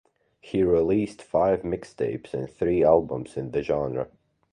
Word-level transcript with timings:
He 0.39 0.63
released 0.63 1.21
five 1.21 1.61
mixtapes 1.61 2.33
and 2.33 2.49
three 2.49 2.83
albums 2.83 3.37
in 3.37 3.51
the 3.51 3.61
genre. 3.61 4.07